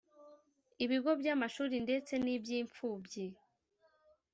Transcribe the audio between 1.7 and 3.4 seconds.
ndetse n’iby’impfubyi